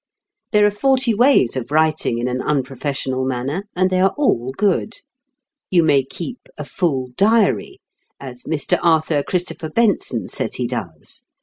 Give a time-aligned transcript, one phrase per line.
[0.51, 4.93] There are forty ways of writing in an unprofessional manner, and they are all good.
[5.69, 7.79] You may keep "a full diary,"
[8.19, 8.79] as Mr.
[8.81, 11.21] Arthur Christopher Benson says he does.